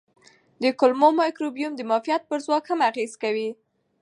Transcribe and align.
د 0.61 0.63
کولمو 0.79 1.09
مایکروبیوم 1.19 1.73
د 1.75 1.81
معافیت 1.89 2.21
پر 2.29 2.37
ځواک 2.45 2.63
هم 2.69 2.79
اغېز 2.89 3.11
کوي. 3.23 3.49